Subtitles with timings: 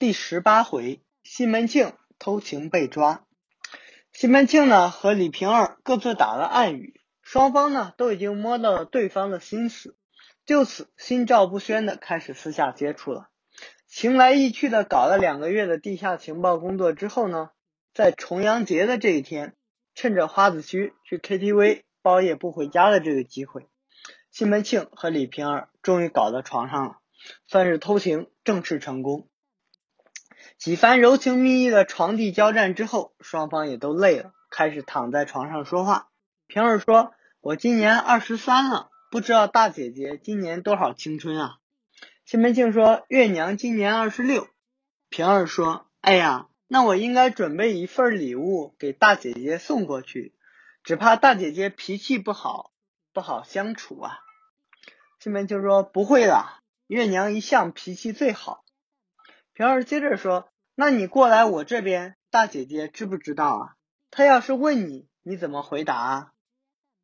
[0.00, 3.24] 第十八回，西门庆偷情被抓。
[4.12, 9.96] 西门庆呢和李瓶儿各自打了暗语，双方呢都已经摸到了对方的心思，
[10.46, 13.28] 就此心照不宣的开始私下接触了。
[13.88, 17.50] 情来意去的搞了两个月的地下情报工作之后呢，
[17.92, 19.56] 在重阳节的这一天，
[19.96, 23.66] 趁着花子虚去 KTV 包夜不回家的这个机会，
[24.30, 26.98] 西门庆和李瓶儿终于搞到床上了，
[27.48, 29.28] 算是偷情正式成功。
[30.58, 36.08] 几番柔情蜜意的床地交战之后，双方也都累了，开始躺在床上说话。
[36.48, 41.58] 平儿说：“我今年二十三了，不知道大姐姐今年多少青春啊？”
[42.26, 44.48] 西门庆说：“月娘今年二十六。”
[45.10, 50.34] 平儿说：“哎呀，那我应该准备一份礼物给大姐姐送过去，
[50.82, 52.72] 只怕大姐姐脾气不好，
[53.12, 54.18] 不好相处啊。”
[55.20, 56.44] 西门庆说：“不会的，
[56.88, 58.64] 月娘一向脾气最好。”
[59.54, 60.48] 平儿接着说
[60.80, 63.74] ：“那你过来我这边，大姐姐知不知道啊？
[64.12, 66.32] 她要是问你，你怎么回答啊？”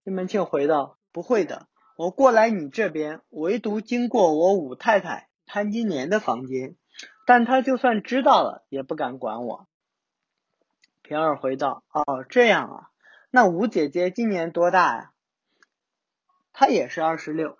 [0.05, 6.77] 西门庆回道：“不会的，我过来你这边，唯独经过我五太太潘金莲的房间，
[7.27, 9.67] 但她就算知道了，也不敢管我。”
[11.03, 12.91] 平儿回道：“哦，这样啊，
[13.33, 15.11] 那五姐姐今年多大呀？”
[16.55, 17.59] 她也是二十六，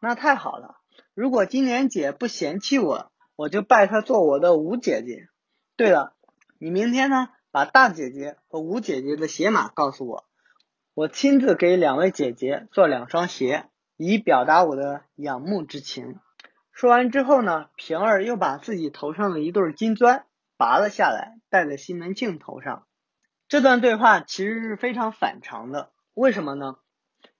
[0.00, 0.76] 那太好了。
[1.14, 3.10] 如果金莲姐不嫌弃我。
[3.36, 5.28] 我就拜她做我的五姐姐。
[5.76, 6.14] 对了，
[6.58, 10.24] 你明天呢，把大姐姐和五姐姐的鞋码告诉我，
[10.94, 13.66] 我亲自给两位姐姐做两双鞋，
[13.98, 16.18] 以表达我的仰慕之情。
[16.72, 20.24] 说完之后呢，平儿又把自己头上的一对金钻
[20.56, 22.86] 拔了下来，戴在西门庆头上。
[23.46, 26.76] 这段对话其实是非常反常的，为什么呢？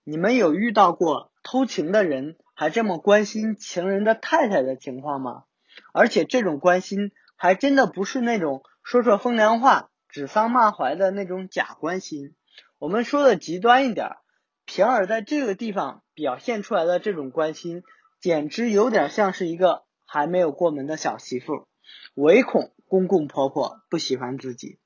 [0.03, 5.45] 你们有遇到过偷情的人还这么关心情人的太太的情况吗？
[5.91, 12.35] 而且这种关心还真的不是那种说说风凉话、指桑骂槐的那种假关心。
[12.79, 14.17] 我们说的极端一点，
[14.65, 17.83] 平儿在这个地方表现出来的这种关心，
[18.19, 21.67] 简直有点像是一个还没有过门的小媳妇，
[22.15, 24.79] 唯恐公公婆婆不喜欢自己，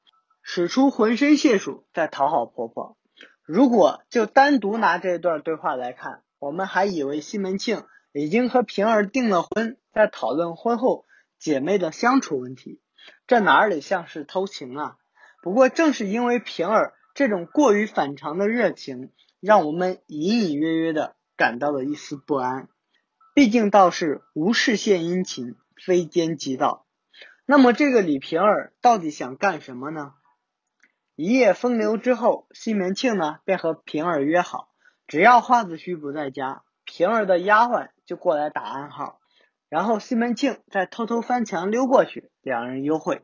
[0.44, 2.98] 使出浑身解数在讨好婆婆。
[3.44, 7.84] 如果就单独拿这段对话来看，我们还以为西门庆。
[8.14, 11.06] 已经和平儿订了婚，在讨论婚后
[11.41, 12.79] 姐妹的相处问题，
[13.25, 14.97] 这哪里像是偷情啊？
[15.41, 22.69] 不过正是因为平儿这种过于反常的热情，让我们隐隐约约的感到了一丝不安。
[23.34, 26.85] 毕竟道是无事献殷勤，非奸即盗。
[27.47, 30.13] 那么这个李平儿到底想干什么呢？
[31.16, 34.69] 一夜风流之后，西门庆呢便和平儿约好，
[35.07, 36.62] 只要花子虚不在家。
[36.84, 39.21] 平儿的丫鬟就过来打暗号，
[39.72, 43.22] 然后西门庆再偷偷翻墙溜过去，两人幽会。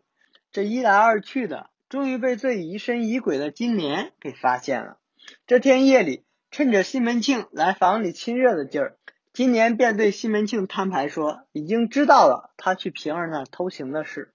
[0.53, 4.97] 这一来二去的，终于被最疑神疑鬼的金莲给发现了。
[5.45, 8.95] 这天夜里，趁着西门庆来房里亲热的劲儿，
[9.33, 14.33] 金莲便对西门庆摊牌说，已经知道了他去平儿那偷情的事。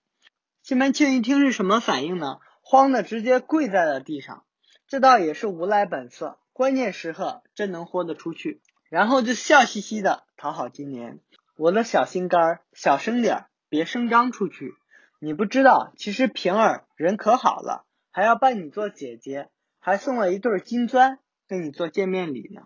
[0.63, 2.41] 西门庆一听是什么反应呢？
[2.61, 4.45] 慌的直接跪在了地上。
[4.87, 8.61] 这倒也是无赖本色，关键时刻真能豁得出去。
[8.91, 11.19] 然后就笑嘻嘻的讨好金莲，
[11.63, 14.75] 我的小心肝儿，小声点儿，别声张出去。
[15.21, 22.63] 你不知道，其实平儿人可好了，还要拜你做姐姐，还送了一对金砖跟你做见面礼呢。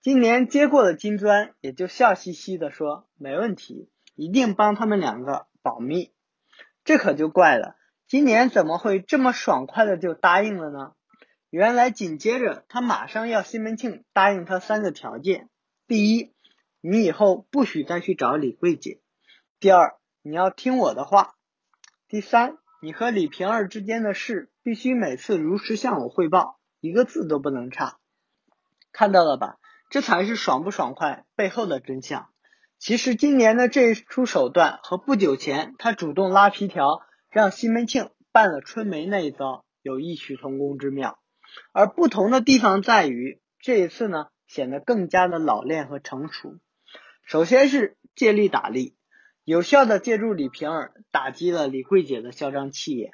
[0.00, 6.12] 金莲接过了金砖，也就笑嘻嘻的说：“没问题，一定帮他们两个保密。”
[6.84, 7.74] 这可就怪了，
[8.06, 10.92] 金莲怎么会这么爽快的就答应了呢？
[11.50, 15.48] 原来紧接着，他马上要西门庆答应他三个条件：
[15.88, 16.32] 第一，
[16.84, 19.00] 你以后不许再去找李桂姐；
[19.60, 21.36] 第二，你要听我的话；
[22.08, 27.98] 第三，你和李瓶儿之间的事必须每次如实向我汇报，一个字都不能差。
[28.90, 29.58] 看到了吧？
[29.90, 32.30] 这才是爽不爽快背后的真相。
[32.80, 37.00] 其实今年的这一出手段和不久前他主动拉皮条
[37.30, 41.20] 让西门庆办了春梅那一遭有异曲同工之妙。
[41.70, 46.58] 而不同的地方在于，这一次呢显得更加的老练和成熟。
[47.24, 48.94] 首先是借力打力，
[49.44, 53.12] 有效的借助李瓶儿打击了李桂姐的嚣张气焰，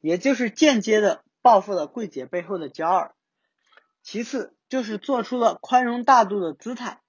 [0.00, 3.14] 也就是间接的报复了桂姐背后的娇儿。
[4.02, 7.00] 其次就是做出了宽容大度的姿态，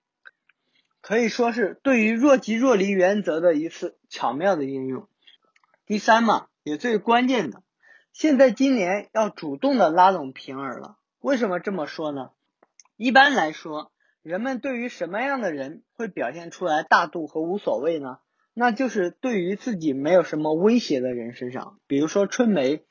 [1.02, 5.08] 可以说是对于若即若离原则的一次巧妙的应用。
[5.86, 7.62] 第三嘛，也最关键的。
[8.14, 12.32] 现在今年要主动的拉拢平儿了，为什么这么说呢？
[12.96, 13.92] 一般来说，
[14.28, 18.18] 人们对于什么样的人会表现出来大度和无所谓呢？
[18.54, 22.84] 那就是对于自己没有什么威胁的人身上，比如说春梅。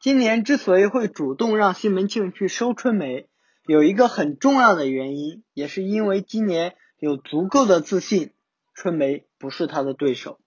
[0.00, 3.28] 今年之所以会主动让西门庆去收春梅，
[3.68, 8.32] 有一个很重要的原因，也是因为今年有足够的自信，
[8.74, 10.40] 春梅不是他的对手。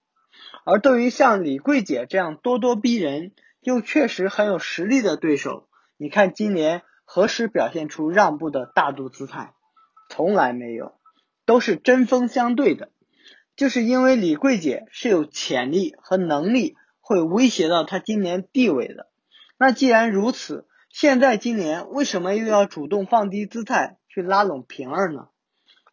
[0.66, 3.32] 而对于像李桂姐这样咄咄逼人
[3.62, 9.54] 又确实很有实力的对手，你看今年何时表现出让步的大度姿态？
[10.08, 10.94] 从来没有，
[11.44, 12.90] 都是针锋相对的。
[13.56, 19.08] 就是因为李桂姐是有潜力和能力会威胁到她今年地位的，
[19.58, 25.28] 那既然如此，现在今年为什么又要主动放低姿态去拉拢平儿呢？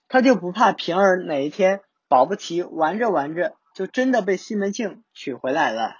[0.07, 5.95] 他就不怕平儿哪一天保不齐玩着玩着就真的被西门庆娶回来了？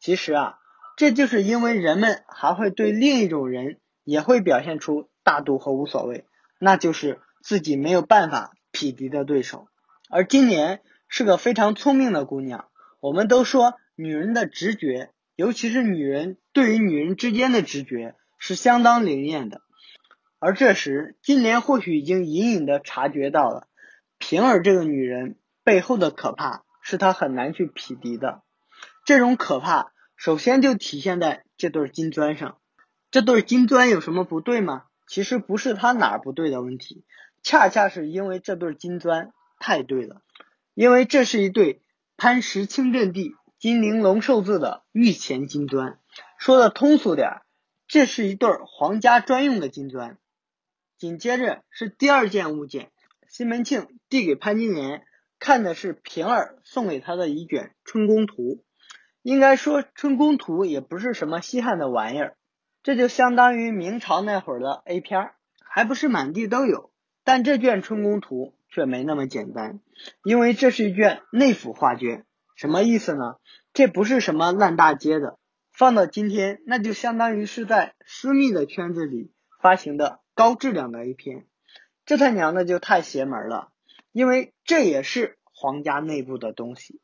[0.00, 0.58] 其实啊，
[0.96, 6.26] 这就是因为人们还会对另一种人也会表现出大度和无所谓，
[6.58, 9.68] 那就是自己没有办法匹敌的对手。
[10.10, 12.68] 而今年是个非常聪明的姑娘。
[13.00, 19.62] 我们都说女人的直觉，尤其是女人对于女人之间的直觉是相当灵验的。
[20.38, 23.66] 而这时，金莲或许已经隐隐的察觉到了
[24.18, 28.42] 平儿这个女人背后的可怕，是她很难去匹敌的。
[29.06, 32.58] 这种可怕，首先就体现在这对金砖上。
[33.10, 34.82] 这对金砖有什么不对吗？
[35.06, 37.06] 其实不是它哪儿不对的问题，
[37.42, 39.32] 恰恰是因为这对金砖。
[39.60, 40.22] 太对了，
[40.72, 41.82] 因为这是一对
[42.16, 45.98] 潘石清镇地金陵龙寿字的御前金砖。
[46.38, 47.42] 说的通俗点儿，
[47.88, 50.16] 这是一对皇家专用的金砖。
[50.96, 52.92] 紧接着是第二件物件，
[53.28, 55.02] 西门庆递给潘金莲
[55.40, 58.42] 看的是平儿送给他的一卷《春宫图》。
[59.22, 62.36] 应该说，《春宫图》也不是什么稀罕的玩意儿，
[62.84, 65.32] 这就相当于明朝那会儿的 A 片，
[65.68, 66.92] 还不是满地都有。
[67.28, 68.54] 但这卷《春宫图》。
[68.70, 69.80] 却没那么简单，
[70.24, 73.36] 因为这是一卷内府画卷，什么意思呢？
[73.72, 75.38] 这不是什么烂大街的，
[75.72, 81.46] 放到今天，那就相当于是在私密的圈子里发行的高质量的 A 片，
[82.04, 83.70] 这他娘的就太邪门了，
[84.12, 87.00] 因为这也是皇家内部的东西，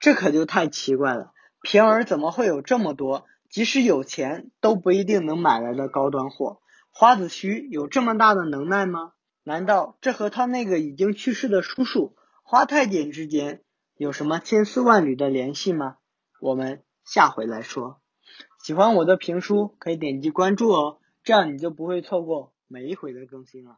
[0.00, 1.32] 这可就太奇怪了。
[1.60, 6.60] 平儿怎么会有这么多，即使有钱都不一定能买来的高端货？
[6.90, 9.12] 花子虚有这么大的能耐吗？
[9.44, 13.62] 难道这和他那个已经去世的叔叔花太监之间
[13.94, 15.98] 有什么千丝万缕的联系吗？
[16.40, 18.00] 我们下回来说。
[18.62, 23.76] 喜欢我的评书可以点击关注哦，这样你就不会错过每一回的更新了。